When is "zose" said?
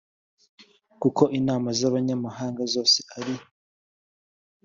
2.73-2.99